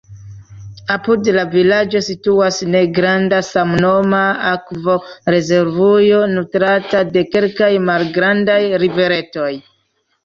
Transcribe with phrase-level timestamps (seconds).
[0.93, 9.53] Apud la vilaĝo situas negranda samnoma akvorezervujo, nutrata de kelkaj malgrandaj riveretoj.